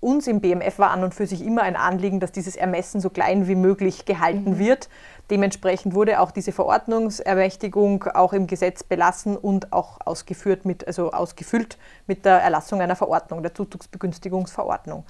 uns 0.00 0.26
im 0.26 0.40
BMF 0.40 0.80
war 0.80 0.90
an 0.90 1.04
und 1.04 1.14
für 1.14 1.26
sich 1.26 1.44
immer 1.44 1.62
ein 1.62 1.76
Anliegen, 1.76 2.18
dass 2.18 2.32
dieses 2.32 2.56
Ermessen 2.56 3.00
so 3.00 3.08
klein 3.08 3.46
wie 3.46 3.54
möglich 3.54 4.04
gehalten 4.04 4.52
mhm. 4.52 4.58
wird. 4.58 4.88
Dementsprechend 5.30 5.94
wurde 5.94 6.20
auch 6.20 6.32
diese 6.32 6.50
Verordnungsermächtigung 6.50 8.04
auch 8.14 8.32
im 8.32 8.48
Gesetz 8.48 8.82
belassen 8.82 9.36
und 9.36 9.72
auch 9.72 9.98
ausgeführt 10.04 10.64
mit, 10.64 10.86
also 10.86 11.12
ausgefüllt 11.12 11.78
mit 12.06 12.24
der 12.24 12.42
Erlassung 12.42 12.80
einer 12.80 12.96
Verordnung, 12.96 13.42
der 13.42 13.54
Zuzugsbegünstigungsverordnung. 13.54 15.04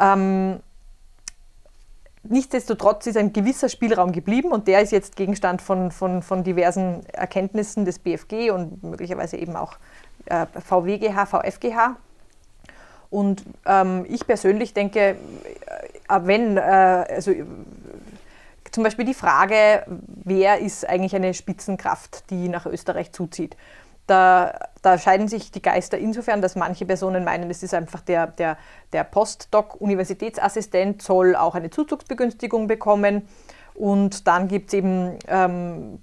Ähm, 0.00 0.60
Nichtsdestotrotz 2.28 3.06
ist 3.06 3.16
ein 3.16 3.32
gewisser 3.32 3.68
Spielraum 3.68 4.12
geblieben 4.12 4.52
und 4.52 4.68
der 4.68 4.80
ist 4.80 4.92
jetzt 4.92 5.16
Gegenstand 5.16 5.62
von, 5.62 5.90
von, 5.90 6.22
von 6.22 6.44
diversen 6.44 7.04
Erkenntnissen 7.12 7.84
des 7.84 7.98
BFG 7.98 8.50
und 8.50 8.82
möglicherweise 8.82 9.36
eben 9.36 9.56
auch 9.56 9.76
äh, 10.26 10.46
VWGH, 10.46 11.26
VFGH. 11.26 11.96
Und 13.10 13.44
ähm, 13.66 14.04
ich 14.08 14.26
persönlich 14.26 14.74
denke, 14.74 15.00
äh, 15.00 16.20
wenn, 16.22 16.56
äh, 16.56 16.60
also 16.60 17.32
zum 18.72 18.84
Beispiel 18.84 19.04
die 19.04 19.14
Frage, 19.14 19.84
wer 19.86 20.58
ist 20.58 20.88
eigentlich 20.88 21.14
eine 21.14 21.32
Spitzenkraft, 21.34 22.30
die 22.30 22.48
nach 22.48 22.66
Österreich 22.66 23.12
zuzieht. 23.12 23.56
Da, 24.06 24.56
da, 24.82 24.98
scheiden 24.98 25.26
sich 25.26 25.50
die 25.50 25.62
Geister 25.62 25.98
insofern, 25.98 26.40
dass 26.40 26.54
manche 26.54 26.86
Personen 26.86 27.24
meinen, 27.24 27.50
es 27.50 27.64
ist 27.64 27.74
einfach 27.74 28.00
der, 28.00 28.28
der, 28.28 28.56
der 28.92 29.02
Postdoc-Universitätsassistent 29.02 31.02
soll 31.02 31.34
auch 31.34 31.56
eine 31.56 31.70
Zuzugsbegünstigung 31.70 32.68
bekommen. 32.68 33.28
Und 33.74 34.26
dann 34.26 34.48
gibt 34.48 34.68
es 34.68 34.74
eben 34.74 35.18
ähm, 35.28 35.98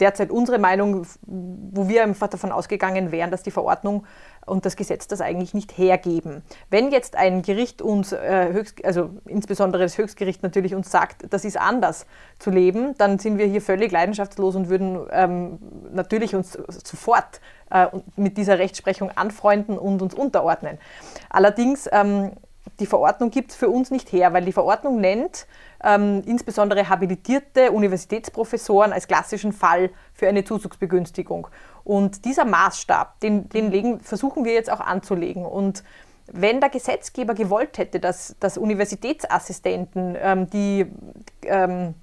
derzeit 0.00 0.30
unsere 0.30 0.58
Meinung, 0.58 1.06
wo 1.26 1.88
wir 1.88 2.02
einfach 2.02 2.28
davon 2.28 2.52
ausgegangen 2.52 3.12
wären, 3.12 3.30
dass 3.30 3.42
die 3.42 3.50
Verordnung 3.50 4.04
und 4.46 4.64
das 4.64 4.76
Gesetz 4.76 5.06
das 5.06 5.20
eigentlich 5.20 5.54
nicht 5.54 5.76
hergeben. 5.76 6.42
Wenn 6.70 6.90
jetzt 6.90 7.16
ein 7.16 7.42
Gericht 7.42 7.82
uns, 7.82 8.12
äh, 8.12 8.52
höchst, 8.52 8.84
also 8.84 9.10
insbesondere 9.26 9.82
das 9.82 9.98
Höchstgericht 9.98 10.42
natürlich 10.42 10.74
uns 10.74 10.90
sagt, 10.90 11.32
das 11.32 11.44
ist 11.44 11.58
anders 11.60 12.06
zu 12.38 12.50
leben, 12.50 12.94
dann 12.98 13.18
sind 13.18 13.38
wir 13.38 13.46
hier 13.46 13.62
völlig 13.62 13.92
leidenschaftslos 13.92 14.56
und 14.56 14.68
würden 14.68 15.06
ähm, 15.10 15.58
natürlich 15.92 16.34
uns 16.34 16.58
sofort 16.84 17.40
äh, 17.70 17.86
mit 18.16 18.36
dieser 18.36 18.58
Rechtsprechung 18.58 19.10
anfreunden 19.10 19.78
und 19.78 20.02
uns 20.02 20.14
unterordnen. 20.14 20.78
Allerdings 21.28 21.88
ähm, 21.92 22.32
die 22.78 22.86
Verordnung 22.86 23.30
gibt 23.30 23.50
es 23.50 23.56
für 23.56 23.68
uns 23.68 23.90
nicht 23.90 24.12
her, 24.12 24.32
weil 24.32 24.44
die 24.44 24.52
Verordnung 24.52 25.00
nennt 25.00 25.46
ähm, 25.82 26.22
insbesondere 26.26 26.88
habilitierte 26.88 27.72
Universitätsprofessoren 27.72 28.92
als 28.92 29.06
klassischen 29.06 29.52
Fall 29.52 29.90
für 30.12 30.28
eine 30.28 30.44
Zuzugsbegünstigung. 30.44 31.48
Und 31.84 32.24
dieser 32.24 32.44
Maßstab, 32.44 33.20
den, 33.20 33.48
den 33.48 33.70
legen, 33.70 34.00
versuchen 34.00 34.44
wir 34.44 34.52
jetzt 34.52 34.70
auch 34.70 34.80
anzulegen. 34.80 35.44
Und 35.44 35.82
wenn 36.32 36.60
der 36.60 36.70
Gesetzgeber 36.70 37.34
gewollt 37.34 37.78
hätte, 37.78 37.98
dass, 37.98 38.36
dass 38.40 38.58
Universitätsassistenten, 38.58 40.16
ähm, 40.20 40.50
die 40.50 40.86
ähm, 41.44 41.94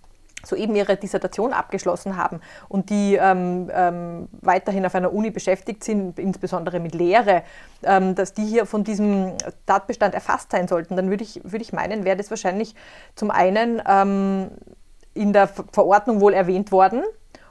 soeben 0.46 0.75
ihre 0.75 0.98
Dissertation 0.98 1.53
abgeschlossen 1.53 2.17
haben 2.17 2.41
und 2.70 2.89
die 2.89 3.15
ähm, 3.15 3.70
ähm, 3.74 4.27
weiterhin 4.41 4.86
auf 4.86 4.96
einer 4.96 5.13
Uni 5.13 5.32
beschäftigt 5.32 5.84
sind, 5.84 6.20
insbesondere 6.20 6.79
mit 6.79 6.96
Lehre, 6.96 7.44
ähm, 7.84 8.15
dass 8.15 8.34
die 8.34 8.46
hier 8.46 8.65
von 8.65 8.84
diesem 8.84 9.34
Tatbestand 9.65 10.13
erfasst 10.13 10.51
sein 10.51 10.67
sollten, 10.67 10.96
dann 10.96 11.10
würde 11.10 11.24
ich, 11.24 11.41
würd 11.44 11.62
ich 11.62 11.74
meinen, 11.74 12.06
wäre 12.06 12.17
das 12.17 12.29
wahrscheinlich 12.29 12.75
zum 13.15 13.32
einen 13.32 13.82
ähm, 13.88 14.51
in 15.13 15.34
der 15.34 15.48
Verordnung 15.48 16.22
wohl 16.22 16.34
erwähnt 16.34 16.72
worden 16.72 17.03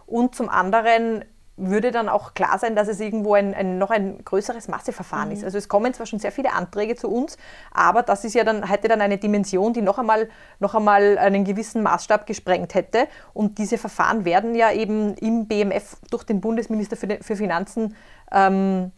und 0.06 0.34
zum 0.34 0.48
anderen 0.48 1.24
würde 1.56 1.90
dann 1.90 2.08
auch 2.08 2.34
klar 2.34 2.58
sein, 2.58 2.76
dass 2.76 2.88
es 2.88 3.00
irgendwo 3.00 3.34
ein, 3.34 3.54
ein 3.54 3.78
noch 3.78 3.90
ein 3.90 4.22
größeres 4.24 4.68
Masseverfahren 4.68 5.28
mhm. 5.28 5.34
ist. 5.34 5.44
Also 5.44 5.56
es 5.56 5.68
kommen 5.68 5.94
zwar 5.94 6.06
schon 6.06 6.18
sehr 6.18 6.32
viele 6.32 6.52
Anträge 6.52 6.96
zu 6.96 7.08
uns, 7.08 7.38
aber 7.72 8.02
das 8.02 8.24
ist 8.24 8.34
ja 8.34 8.44
dann, 8.44 8.68
hätte 8.68 8.88
dann 8.88 9.00
eine 9.00 9.16
Dimension, 9.18 9.72
die 9.72 9.80
noch 9.80 9.98
einmal, 9.98 10.28
noch 10.58 10.74
einmal 10.74 11.16
einen 11.18 11.44
gewissen 11.44 11.82
Maßstab 11.82 12.26
gesprengt 12.26 12.74
hätte. 12.74 13.08
Und 13.32 13.58
diese 13.58 13.78
Verfahren 13.78 14.24
werden 14.24 14.54
ja 14.54 14.70
eben 14.70 15.14
im 15.14 15.46
BMF 15.46 15.96
durch 16.10 16.24
den 16.24 16.40
Bundesminister 16.40 16.96
für, 16.96 17.18
für 17.22 17.36
Finanzen 17.36 17.96
ähm, 18.32 18.92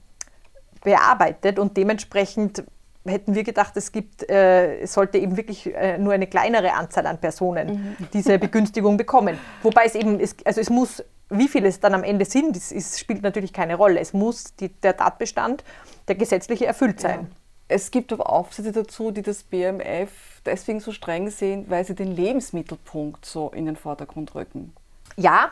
bearbeitet 0.82 1.58
und 1.58 1.76
dementsprechend 1.76 2.64
hätten 3.06 3.34
wir 3.34 3.42
gedacht, 3.42 3.76
es 3.76 3.92
gibt, 3.92 4.28
äh, 4.28 4.80
es 4.80 4.92
sollte 4.92 5.18
eben 5.18 5.36
wirklich 5.36 5.74
äh, 5.74 5.96
nur 5.98 6.12
eine 6.12 6.26
kleinere 6.26 6.74
Anzahl 6.74 7.06
an 7.06 7.18
Personen 7.18 7.96
mhm. 7.98 8.08
diese 8.12 8.38
Begünstigung 8.38 8.96
bekommen. 8.96 9.38
Wobei 9.62 9.84
es 9.84 9.94
eben, 9.94 10.20
ist, 10.20 10.46
also 10.46 10.60
es 10.60 10.70
muss 10.70 11.02
wie 11.30 11.48
viele 11.48 11.68
es 11.68 11.80
dann 11.80 11.94
am 11.94 12.04
Ende 12.04 12.24
sind, 12.24 12.56
das 12.56 12.72
ist, 12.72 12.98
spielt 12.98 13.22
natürlich 13.22 13.52
keine 13.52 13.74
Rolle. 13.76 14.00
Es 14.00 14.12
muss 14.12 14.54
die, 14.56 14.68
der 14.68 14.96
Tatbestand, 14.96 15.64
der 16.06 16.14
gesetzliche, 16.14 16.66
erfüllt 16.66 17.00
sein. 17.00 17.28
Ja. 17.30 17.36
Es 17.68 17.90
gibt 17.90 18.12
aber 18.12 18.30
Aufsätze 18.30 18.72
dazu, 18.72 19.10
die 19.10 19.20
das 19.20 19.42
BMF 19.42 20.10
deswegen 20.46 20.80
so 20.80 20.90
streng 20.92 21.28
sehen, 21.30 21.66
weil 21.68 21.84
sie 21.84 21.94
den 21.94 22.12
Lebensmittelpunkt 22.12 23.26
so 23.26 23.50
in 23.50 23.66
den 23.66 23.76
Vordergrund 23.76 24.34
rücken. 24.34 24.72
Ja, 25.16 25.50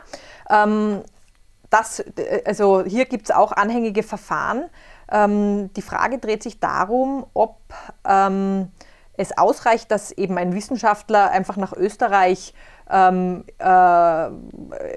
ähm, 0.49 1.03
das, 1.69 2.03
also 2.45 2.83
hier 2.83 3.05
gibt 3.05 3.29
es 3.29 3.35
auch 3.35 3.51
anhängige 3.51 4.01
Verfahren. 4.01 4.69
Ähm, 5.11 5.71
die 5.73 5.81
Frage 5.81 6.17
dreht 6.17 6.41
sich 6.41 6.59
darum, 6.59 7.27
ob 7.33 7.57
ähm, 8.03 8.71
es 9.17 9.37
ausreicht, 9.37 9.91
dass 9.91 10.11
eben 10.11 10.37
ein 10.37 10.53
Wissenschaftler 10.53 11.29
einfach 11.31 11.57
nach 11.57 11.73
Österreich 11.73 12.53
ähm, 12.89 13.43
äh, 13.59 14.27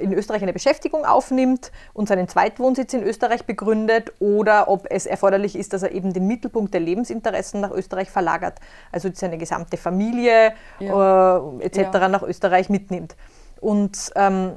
in 0.02 0.12
Österreich 0.12 0.42
eine 0.42 0.52
Beschäftigung 0.52 1.04
aufnimmt 1.04 1.72
und 1.92 2.08
seinen 2.08 2.28
Zweitwohnsitz 2.28 2.94
in 2.94 3.02
Österreich 3.02 3.44
begründet 3.46 4.12
oder 4.20 4.68
ob 4.68 4.86
es 4.90 5.06
erforderlich 5.06 5.56
ist, 5.56 5.72
dass 5.72 5.82
er 5.82 5.92
eben 5.92 6.12
den 6.12 6.26
Mittelpunkt 6.26 6.72
der 6.74 6.80
Lebensinteressen 6.80 7.60
nach 7.60 7.70
Österreich 7.70 8.10
verlagert, 8.10 8.58
also 8.92 9.08
seine 9.12 9.38
gesamte 9.38 9.76
Familie 9.76 10.52
ja. 10.78 11.38
äh, 11.38 11.64
etc. 11.64 11.78
Ja. 11.94 12.08
nach 12.08 12.22
Österreich 12.22 12.68
mitnimmt. 12.68 13.16
Und 13.60 14.10
ähm, 14.16 14.56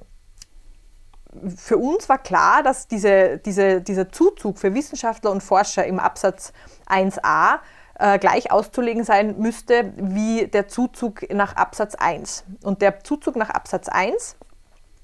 für 1.55 1.77
uns 1.77 2.07
war 2.09 2.19
klar, 2.19 2.63
dass 2.63 2.87
diese, 2.87 3.39
diese, 3.39 3.81
dieser 3.81 4.11
Zuzug 4.11 4.59
für 4.59 4.73
Wissenschaftler 4.73 5.31
und 5.31 5.41
Forscher 5.41 5.85
im 5.85 5.99
Absatz 5.99 6.53
1a 6.87 7.59
äh, 7.99 8.17
gleich 8.19 8.51
auszulegen 8.51 9.03
sein 9.03 9.35
müsste 9.37 9.93
wie 9.97 10.47
der 10.47 10.67
Zuzug 10.67 11.31
nach 11.31 11.55
Absatz 11.55 11.95
1. 11.95 12.43
Und 12.63 12.81
der 12.81 13.03
Zuzug 13.03 13.35
nach 13.35 13.49
Absatz 13.49 13.87
1 13.87 14.35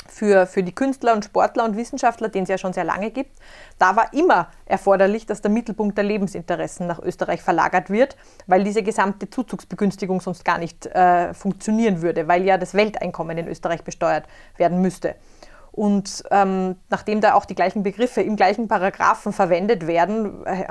für, 0.07 0.47
für 0.47 0.63
die 0.63 0.73
Künstler 0.73 1.13
und 1.13 1.25
Sportler 1.25 1.65
und 1.65 1.77
Wissenschaftler, 1.77 2.29
den 2.29 2.43
es 2.43 2.49
ja 2.49 2.57
schon 2.57 2.73
sehr 2.73 2.83
lange 2.83 3.11
gibt, 3.11 3.37
da 3.77 3.95
war 3.95 4.13
immer 4.13 4.49
erforderlich, 4.65 5.25
dass 5.25 5.41
der 5.41 5.51
Mittelpunkt 5.51 5.97
der 5.97 6.03
Lebensinteressen 6.03 6.87
nach 6.87 6.99
Österreich 6.99 7.41
verlagert 7.41 7.89
wird, 7.89 8.17
weil 8.47 8.63
diese 8.63 8.83
gesamte 8.83 9.29
Zuzugsbegünstigung 9.29 10.19
sonst 10.21 10.43
gar 10.43 10.57
nicht 10.57 10.85
äh, 10.87 11.33
funktionieren 11.33 12.01
würde, 12.01 12.27
weil 12.27 12.43
ja 12.43 12.57
das 12.57 12.73
Welteinkommen 12.73 13.37
in 13.37 13.47
Österreich 13.47 13.83
besteuert 13.83 14.25
werden 14.57 14.81
müsste. 14.81 15.15
Und 15.79 16.25
ähm, 16.29 16.75
nachdem 16.89 17.21
da 17.21 17.35
auch 17.35 17.45
die 17.45 17.55
gleichen 17.55 17.83
Begriffe 17.83 18.21
im 18.21 18.35
gleichen 18.35 18.67
Paragraphen 18.67 19.31
verwendet 19.31 19.87
werden, 19.87 20.45
äh, 20.45 20.65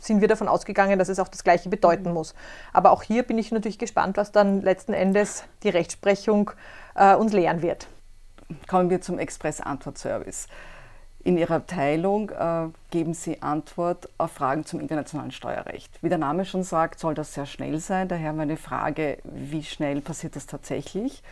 sind 0.00 0.20
wir 0.20 0.26
davon 0.26 0.48
ausgegangen, 0.48 0.98
dass 0.98 1.08
es 1.08 1.20
auch 1.20 1.28
das 1.28 1.44
Gleiche 1.44 1.68
bedeuten 1.68 2.08
mhm. 2.08 2.14
muss. 2.14 2.34
Aber 2.72 2.90
auch 2.90 3.04
hier 3.04 3.22
bin 3.22 3.38
ich 3.38 3.52
natürlich 3.52 3.78
gespannt, 3.78 4.16
was 4.16 4.32
dann 4.32 4.60
letzten 4.60 4.92
Endes 4.92 5.44
die 5.62 5.68
Rechtsprechung 5.68 6.50
äh, 6.96 7.14
uns 7.14 7.32
lehren 7.32 7.62
wird. 7.62 7.86
Kommen 8.66 8.90
wir 8.90 9.00
zum 9.00 9.20
Express-Antwort-Service. 9.20 10.48
In 11.22 11.38
Ihrer 11.38 11.54
Abteilung 11.54 12.30
äh, 12.30 12.70
geben 12.90 13.14
Sie 13.14 13.40
Antwort 13.42 14.08
auf 14.18 14.32
Fragen 14.32 14.66
zum 14.66 14.80
internationalen 14.80 15.30
Steuerrecht. 15.30 15.92
Wie 16.02 16.08
der 16.08 16.18
Name 16.18 16.44
schon 16.44 16.64
sagt, 16.64 16.98
soll 16.98 17.14
das 17.14 17.34
sehr 17.34 17.46
schnell 17.46 17.78
sein. 17.78 18.08
Daher 18.08 18.32
meine 18.32 18.56
Frage, 18.56 19.18
wie 19.22 19.62
schnell 19.62 20.00
passiert 20.00 20.34
das 20.34 20.46
tatsächlich? 20.46 21.22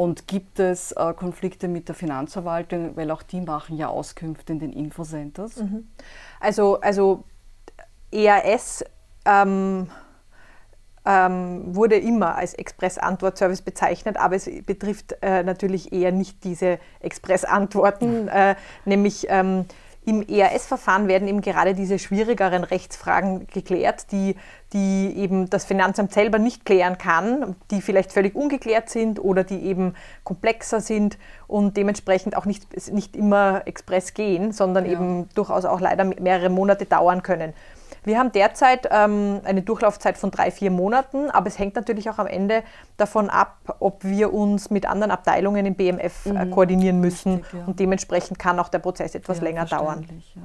Und 0.00 0.26
gibt 0.26 0.58
es 0.58 0.92
äh, 0.92 1.12
Konflikte 1.12 1.68
mit 1.68 1.88
der 1.88 1.94
Finanzverwaltung, 1.94 2.96
weil 2.96 3.10
auch 3.10 3.22
die 3.22 3.42
machen 3.42 3.76
ja 3.76 3.88
Auskünfte 3.88 4.54
in 4.54 4.58
den 4.58 4.72
Infocenters? 4.72 5.56
Mhm. 5.56 5.88
Also, 6.40 6.80
also 6.80 7.24
EAS 8.10 8.82
ähm, 9.26 9.90
ähm, 11.04 11.76
wurde 11.76 11.96
immer 11.96 12.34
als 12.34 12.54
Express-Antwort-Service 12.54 13.60
bezeichnet, 13.60 14.16
aber 14.16 14.36
es 14.36 14.48
betrifft 14.64 15.18
äh, 15.20 15.42
natürlich 15.42 15.92
eher 15.92 16.12
nicht 16.12 16.44
diese 16.44 16.78
Express-Antworten, 17.00 18.28
äh, 18.28 18.54
nämlich 18.86 19.26
ähm, 19.28 19.66
Im 20.06 20.26
ERS-Verfahren 20.26 21.08
werden 21.08 21.28
eben 21.28 21.42
gerade 21.42 21.74
diese 21.74 21.98
schwierigeren 21.98 22.64
Rechtsfragen 22.64 23.46
geklärt, 23.48 24.10
die, 24.12 24.34
die 24.72 25.14
eben 25.14 25.50
das 25.50 25.66
Finanzamt 25.66 26.12
selber 26.12 26.38
nicht 26.38 26.64
klären 26.64 26.96
kann, 26.96 27.54
die 27.70 27.82
vielleicht 27.82 28.10
völlig 28.10 28.34
ungeklärt 28.34 28.88
sind 28.88 29.22
oder 29.22 29.44
die 29.44 29.62
eben 29.62 29.94
komplexer 30.24 30.80
sind 30.80 31.18
und 31.46 31.76
dementsprechend 31.76 32.34
auch 32.34 32.46
nicht, 32.46 32.64
nicht 32.90 33.14
immer 33.14 33.62
express 33.66 34.14
gehen, 34.14 34.52
sondern 34.52 34.86
ja. 34.86 34.92
eben 34.92 35.28
durchaus 35.34 35.66
auch 35.66 35.80
leider 35.80 36.04
mehrere 36.04 36.48
Monate 36.48 36.86
dauern 36.86 37.22
können. 37.22 37.52
Wir 38.04 38.18
haben 38.18 38.32
derzeit 38.32 38.88
ähm, 38.90 39.40
eine 39.44 39.62
Durchlaufzeit 39.62 40.16
von 40.16 40.30
drei, 40.30 40.50
vier 40.50 40.70
Monaten, 40.70 41.30
aber 41.30 41.46
es 41.46 41.58
hängt 41.58 41.76
natürlich 41.76 42.10
auch 42.10 42.18
am 42.18 42.26
Ende 42.26 42.62
davon 42.96 43.30
ab, 43.30 43.76
ob 43.80 44.04
wir 44.04 44.32
uns 44.32 44.70
mit 44.70 44.86
anderen 44.86 45.10
Abteilungen 45.10 45.66
im 45.66 45.74
BMF 45.74 46.26
äh, 46.26 46.32
mhm. 46.32 46.50
koordinieren 46.50 47.00
müssen. 47.00 47.36
Richtig, 47.36 47.52
ja. 47.52 47.64
Und 47.66 47.80
dementsprechend 47.80 48.38
kann 48.38 48.58
auch 48.58 48.68
der 48.68 48.78
Prozess 48.78 49.14
etwas 49.14 49.38
ja, 49.38 49.44
länger 49.44 49.64
dauern. 49.66 50.06
Ja. 50.34 50.42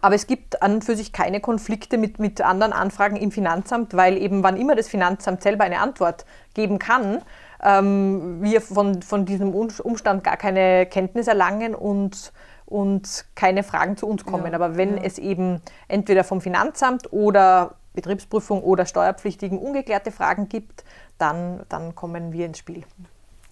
Aber 0.00 0.14
es 0.14 0.26
gibt 0.26 0.62
an 0.62 0.74
und 0.74 0.84
für 0.84 0.96
sich 0.96 1.12
keine 1.12 1.40
Konflikte 1.40 1.98
mit, 1.98 2.18
mit 2.18 2.40
anderen 2.40 2.72
Anfragen 2.72 3.16
im 3.16 3.32
Finanzamt, 3.32 3.94
weil 3.94 4.16
eben 4.16 4.42
wann 4.42 4.56
immer 4.56 4.76
das 4.76 4.88
Finanzamt 4.88 5.42
selber 5.42 5.64
eine 5.64 5.80
Antwort 5.80 6.24
geben 6.54 6.78
kann, 6.78 7.22
ähm, 7.62 8.42
wir 8.42 8.60
von, 8.60 9.02
von 9.02 9.24
diesem 9.24 9.54
Umstand 9.54 10.22
gar 10.22 10.36
keine 10.36 10.86
Kenntnis 10.86 11.26
erlangen 11.26 11.74
und 11.74 12.32
und 12.68 13.24
keine 13.34 13.62
Fragen 13.62 13.96
zu 13.96 14.06
uns 14.06 14.24
kommen. 14.26 14.46
Ja, 14.46 14.52
Aber 14.52 14.76
wenn 14.76 14.98
ja. 14.98 15.02
es 15.02 15.18
eben 15.18 15.62
entweder 15.88 16.22
vom 16.22 16.40
Finanzamt 16.40 17.12
oder 17.12 17.76
Betriebsprüfung 17.94 18.62
oder 18.62 18.84
Steuerpflichtigen 18.84 19.58
ungeklärte 19.58 20.12
Fragen 20.12 20.48
gibt, 20.48 20.84
dann, 21.16 21.62
dann 21.68 21.94
kommen 21.94 22.32
wir 22.32 22.46
ins 22.46 22.58
Spiel. 22.58 22.84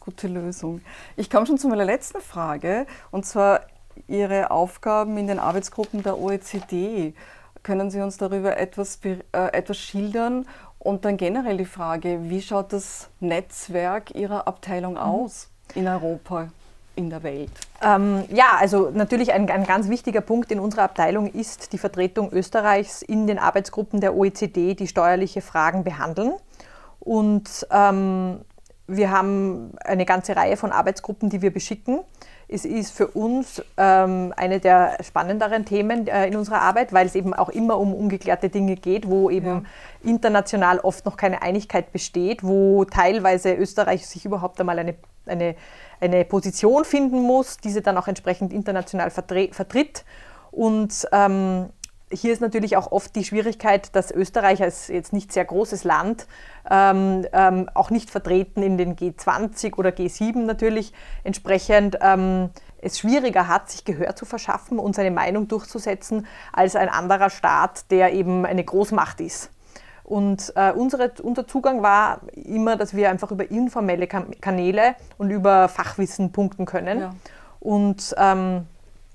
Gute 0.01 0.29
Lösung. 0.29 0.83
Ich 1.17 1.31
komme 1.31 1.47
schon 1.47 1.59
zu 1.59 1.67
meiner 1.69 1.85
letzten 1.85 2.21
Frage 2.21 2.87
und 3.11 3.25
zwar 3.27 3.63
Ihre 4.07 4.51
Aufgaben 4.51 5.17
in 5.17 5.27
den 5.27 5.39
Arbeitsgruppen 5.39 6.03
der 6.03 6.19
OECD. 6.19 7.15
Können 7.63 7.91
Sie 7.91 8.03
uns 8.03 8.19
darüber 8.19 8.59
etwas, 8.59 9.01
äh, 9.03 9.19
etwas 9.33 9.79
schildern? 9.79 10.47
Und 10.79 11.05
dann 11.07 11.17
generell 11.17 11.57
die 11.57 11.65
Frage, 11.65 12.21
wie 12.25 12.43
schaut 12.43 12.73
das 12.73 13.09
Netzwerk 13.19 14.15
Ihrer 14.15 14.47
Abteilung 14.47 14.93
mhm. 14.93 14.99
aus 14.99 15.49
in 15.75 15.89
Europa? 15.89 16.49
In 16.97 17.11
der 17.11 17.23
Welt? 17.23 17.51
Ähm, 17.83 18.25
ja, 18.31 18.57
also 18.59 18.91
natürlich 18.93 19.33
ein, 19.33 19.49
ein, 19.49 19.65
ganz 19.65 19.89
wichtiger 19.89 20.21
Punkt 20.21 20.51
in 20.51 20.59
unserer 20.59 20.83
Abteilung 20.83 21.29
ist 21.29 21.73
die 21.73 21.79
Vertretung 21.79 22.33
Österreichs 22.33 23.03
in 23.03 23.27
den 23.27 23.39
Arbeitsgruppen 23.39 24.01
der 24.01 24.17
OECD, 24.17 24.75
die 24.75 24.89
steuerliche 24.89 25.41
Fragen 25.43 25.85
behandeln. 25.85 26.33
Und 27.01 27.67
ähm, 27.71 28.41
wir 28.89 29.11
haben 29.11 29.73
eine 29.85 30.05
ganze 30.05 30.37
Reihe 30.37 30.57
von 30.57 30.73
Arbeitsgruppen, 30.73 31.31
die 31.31 31.43
wir 31.43 31.53
beschicken. 31.53 32.01
Es 32.49 32.65
ist 32.65 32.93
für 32.93 33.09
uns 33.09 33.61
ähm, 33.77 34.33
eine 34.37 34.61
der 34.61 34.99
spannenderen 35.03 35.65
Themen 35.65 36.07
äh, 36.07 36.29
in 36.29 36.37
unserer 36.37 36.61
Arbeit, 36.61 36.93
weil 36.93 37.07
es 37.07 37.17
eben 37.17 37.35
auch 37.35 37.49
immer 37.49 37.79
um 37.79 37.93
ungeklärte 37.93 38.49
Dinge 38.49 38.77
geht, 38.77 39.09
wo 39.09 39.31
eben 39.31 39.47
ja. 39.47 39.63
international 40.11 40.79
oft 40.79 41.05
noch 41.07 41.17
keine 41.17 41.43
Einigkeit 41.43 41.93
besteht, 41.93 42.45
wo 42.45 42.85
teilweise 42.85 43.53
Österreich 43.55 44.07
sich 44.07 44.25
überhaupt 44.25 44.61
einmal 44.61 44.79
eine, 44.79 44.95
eine 45.27 45.57
eine 46.01 46.25
Position 46.25 46.85
finden 46.85 47.23
muss, 47.23 47.59
diese 47.59 47.83
dann 47.83 47.97
auch 47.99 48.09
entsprechend 48.09 48.53
international 48.53 49.11
vertritt. 49.11 50.05
Und 50.51 51.07
ähm, 51.13 51.71
hier 52.13 52.33
ist 52.33 52.41
natürlich 52.41 52.77
auch 52.77 52.93
oft 52.93 53.17
die 53.17 53.25
Schwierigkeit, 53.25 53.95
dass 53.97 54.13
Österreich 54.13 54.63
als 54.63 54.89
jetzt 54.89 55.13
nicht 55.13 55.33
sehr 55.33 55.45
großes 55.45 55.85
Land 55.85 56.27
ähm, 56.71 57.27
ähm, 57.33 57.69
auch 57.75 57.91
nicht 57.91 58.11
vertreten 58.11 58.63
in 58.63 58.79
den 58.79 58.95
G20 58.95 59.77
oder 59.77 59.91
G7 59.91 60.39
natürlich 60.39 60.93
entsprechend 61.25 61.99
ähm, 62.01 62.51
es 62.81 63.01
schwieriger 63.01 63.49
hat, 63.49 63.71
sich 63.71 63.85
Gehör 63.85 64.15
zu 64.15 64.25
verschaffen 64.25 64.79
und 64.79 64.95
seine 64.95 65.11
Meinung 65.11 65.49
durchzusetzen 65.49 66.27
als 66.53 66.77
ein 66.77 66.89
anderer 66.89 67.31
Staat, 67.31 67.91
der 67.91 68.13
eben 68.13 68.47
eine 68.47 68.63
Großmacht 68.63 69.21
ist. 69.21 69.51
Und 70.07 70.53
äh, 70.55 70.71
unsere, 70.71 71.13
unser 71.21 71.49
Zugang 71.49 71.83
war 71.83 72.21
immer, 72.33 72.77
dass 72.77 72.95
wir 72.95 73.11
einfach 73.11 73.33
über 73.33 73.51
informelle 73.51 74.07
Kanäle 74.07 74.95
und 75.19 75.31
über 75.31 75.69
Fachwissen 75.69 76.31
punkten 76.31 76.65
können 76.65 77.01
ja. 77.01 77.15
und, 77.59 78.15
ähm, 78.17 78.67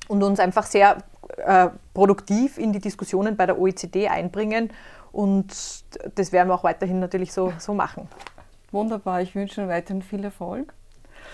und 0.10 0.22
uns 0.22 0.42
einfach 0.42 0.66
sehr 0.66 0.98
äh, 1.38 1.70
produktiv 1.94 2.58
in 2.58 2.74
die 2.74 2.82
Diskussionen 2.82 3.38
bei 3.38 3.46
der 3.46 3.58
OECD 3.58 4.10
einbringen. 4.10 4.70
Und 5.14 5.54
das 6.16 6.34
werden 6.34 6.50
wir 6.50 6.56
auch 6.56 6.66
weiterhin 6.66 7.00
natürlich 7.00 7.32
so, 7.32 7.54
so 7.58 7.74
machen. 7.74 8.10
Wunderbar, 8.74 9.22
ich 9.22 9.34
wünsche 9.34 9.62
Ihnen 9.62 9.70
weiterhin 9.70 10.02
viel 10.02 10.26
Erfolg. 10.26 10.74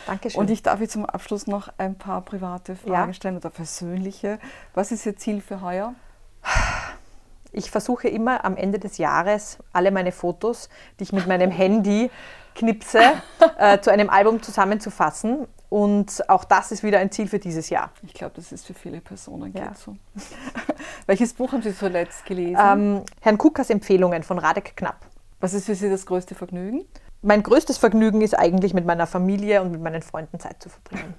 Dankeschön. 0.05 0.39
Und 0.39 0.51
ich 0.51 0.61
darf 0.61 0.81
jetzt 0.81 0.93
zum 0.93 1.07
Abschluss 1.07 1.47
noch 1.47 1.69
ein 1.79 1.95
paar 1.95 2.21
private 2.21 2.75
Fragen 2.75 3.09
ja. 3.09 3.13
stellen 3.13 3.37
oder 3.37 3.49
persönliche. 3.49 4.37
Was 4.75 4.91
ist 4.91 5.03
Ihr 5.07 5.15
Ziel 5.17 5.41
für 5.41 5.61
heuer? 5.61 5.95
Ich 7.57 7.71
versuche 7.71 8.07
immer 8.07 8.45
am 8.45 8.55
Ende 8.55 8.77
des 8.77 8.99
Jahres 8.99 9.57
alle 9.73 9.89
meine 9.89 10.11
Fotos, 10.11 10.69
die 10.99 11.03
ich 11.05 11.11
mit 11.11 11.25
meinem 11.25 11.49
Handy 11.49 12.11
knipse, 12.53 12.99
äh, 13.57 13.79
zu 13.79 13.91
einem 13.91 14.11
Album 14.11 14.43
zusammenzufassen. 14.43 15.47
Und 15.67 16.29
auch 16.29 16.43
das 16.43 16.71
ist 16.71 16.83
wieder 16.83 16.99
ein 16.99 17.11
Ziel 17.11 17.27
für 17.27 17.39
dieses 17.39 17.71
Jahr. 17.71 17.91
Ich 18.03 18.13
glaube, 18.13 18.33
das 18.35 18.51
ist 18.51 18.67
für 18.67 18.75
viele 18.75 19.01
Personen 19.01 19.51
ja. 19.53 19.73
so. 19.73 19.95
Welches 21.07 21.33
Buch 21.33 21.51
haben 21.51 21.63
Sie 21.63 21.75
zuletzt 21.75 22.27
gelesen? 22.27 22.57
Ähm, 22.63 23.01
Herrn 23.21 23.39
Kukas 23.39 23.71
Empfehlungen 23.71 24.21
von 24.21 24.37
Radek 24.37 24.77
Knapp. 24.77 25.07
Was 25.39 25.55
ist 25.55 25.65
für 25.65 25.73
Sie 25.73 25.89
das 25.89 26.05
größte 26.05 26.35
Vergnügen? 26.35 26.85
Mein 27.23 27.41
größtes 27.41 27.79
Vergnügen 27.79 28.21
ist 28.21 28.37
eigentlich 28.37 28.75
mit 28.75 28.85
meiner 28.85 29.07
Familie 29.07 29.63
und 29.63 29.71
mit 29.71 29.81
meinen 29.81 30.03
Freunden 30.03 30.39
Zeit 30.39 30.61
zu 30.61 30.69
verbringen. 30.69 31.15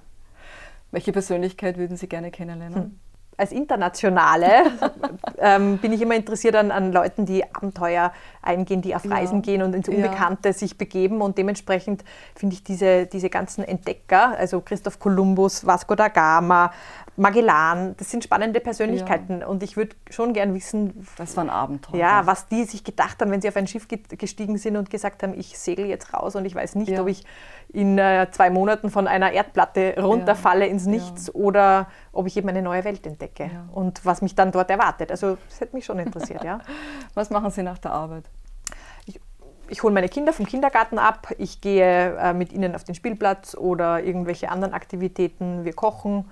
Welche 0.91 1.11
Persönlichkeit 1.11 1.77
würden 1.77 1.97
Sie 1.97 2.07
gerne 2.07 2.31
kennenlernen? 2.31 2.75
Hm 2.75 2.99
als 3.39 3.51
Internationale 3.51 4.71
ähm, 5.37 5.77
bin 5.77 5.93
ich 5.93 6.01
immer 6.01 6.15
interessiert 6.15 6.55
an, 6.55 6.71
an, 6.71 6.91
Leuten, 6.91 7.25
die 7.25 7.43
Abenteuer 7.43 8.11
eingehen, 8.41 8.81
die 8.81 8.95
auf 8.95 9.09
Reisen 9.09 9.37
ja. 9.37 9.41
gehen 9.41 9.61
und 9.61 9.73
ins 9.73 9.87
Unbekannte 9.87 10.49
ja. 10.49 10.53
sich 10.53 10.77
begeben. 10.77 11.21
Und 11.21 11.37
dementsprechend 11.37 12.03
finde 12.35 12.55
ich 12.55 12.63
diese, 12.63 13.05
diese 13.05 13.29
ganzen 13.29 13.63
Entdecker, 13.63 14.37
also 14.37 14.61
Christoph 14.61 14.99
Kolumbus, 14.99 15.65
Vasco 15.65 15.95
da 15.95 16.09
Gama, 16.09 16.71
Magellan, 17.15 17.95
das 17.97 18.11
sind 18.11 18.23
spannende 18.23 18.59
Persönlichkeiten. 18.59 19.41
Ja. 19.41 19.47
Und 19.47 19.61
ich 19.61 19.75
würde 19.75 19.95
schon 20.09 20.33
gern 20.33 20.53
wissen, 20.53 21.05
das 21.17 21.35
war 21.35 21.43
ein 21.43 21.49
Abenteuer. 21.49 21.99
Ja, 21.99 22.25
was 22.25 22.47
die 22.47 22.63
sich 22.63 22.83
gedacht 22.83 23.21
haben, 23.21 23.31
wenn 23.31 23.41
sie 23.41 23.49
auf 23.49 23.57
ein 23.57 23.67
Schiff 23.67 23.87
gestiegen 23.89 24.57
sind 24.57 24.77
und 24.77 24.89
gesagt 24.89 25.23
haben, 25.23 25.37
ich 25.37 25.57
segel 25.59 25.85
jetzt 25.85 26.13
raus 26.13 26.35
und 26.35 26.45
ich 26.45 26.55
weiß 26.55 26.75
nicht, 26.75 26.97
ob 26.97 27.07
ich 27.07 27.23
in 27.71 27.97
äh, 27.97 28.27
zwei 28.31 28.49
Monaten 28.49 28.89
von 28.89 29.07
einer 29.07 29.31
Erdplatte 29.31 29.95
runterfalle 29.99 30.65
ins 30.65 30.85
Nichts 30.85 31.33
oder 31.33 31.87
ob 32.11 32.25
ich 32.25 32.35
eben 32.35 32.49
eine 32.49 32.61
neue 32.61 32.83
Welt 32.83 33.05
entdecke 33.05 33.43
ja. 33.43 33.69
und 33.71 34.05
was 34.05 34.21
mich 34.21 34.35
dann 34.35 34.51
dort 34.51 34.71
erwartet. 34.71 35.11
Also 35.11 35.37
das 35.47 35.61
hätte 35.61 35.75
mich 35.75 35.85
schon 35.85 35.99
interessiert, 35.99 36.43
ja. 36.43 36.59
Was 37.13 37.29
machen 37.29 37.51
Sie 37.51 37.61
nach 37.61 37.77
der 37.77 37.91
Arbeit? 37.91 38.23
Ich, 39.05 39.19
ich 39.67 39.83
hole 39.83 39.93
meine 39.93 40.09
Kinder 40.09 40.33
vom 40.33 40.47
Kindergarten 40.47 40.97
ab, 40.97 41.27
ich 41.37 41.61
gehe 41.61 42.17
äh, 42.17 42.33
mit 42.33 42.53
ihnen 42.53 42.73
auf 42.73 42.83
den 42.83 42.95
Spielplatz 42.95 43.55
oder 43.55 44.03
irgendwelche 44.03 44.49
anderen 44.49 44.73
Aktivitäten, 44.73 45.63
wir 45.63 45.73
kochen 45.73 46.29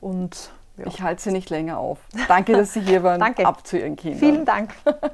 und 0.00 0.52
ja. 0.78 0.86
Ich 0.86 1.02
halte 1.02 1.22
Sie 1.22 1.32
nicht 1.32 1.50
länger 1.50 1.78
auf. 1.78 1.98
Danke, 2.28 2.52
dass 2.52 2.72
Sie 2.72 2.80
hier 2.80 3.02
waren. 3.02 3.20
Danke. 3.20 3.44
Ab 3.44 3.66
zu 3.66 3.78
Ihren 3.78 3.94
Kindern. 3.94 4.18
Vielen 4.18 4.44
Dank. 4.44 4.74